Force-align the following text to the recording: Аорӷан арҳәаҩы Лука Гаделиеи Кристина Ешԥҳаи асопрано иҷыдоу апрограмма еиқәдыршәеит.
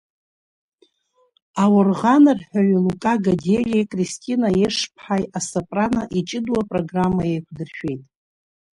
Аорӷан 1.63 2.23
арҳәаҩы 2.31 2.77
Лука 2.85 3.13
Гаделиеи 3.23 3.85
Кристина 3.91 4.47
Ешԥҳаи 4.67 5.25
асопрано 5.37 6.03
иҷыдоу 6.17 6.57
апрограмма 6.61 7.23
еиқәдыршәеит. 7.31 8.01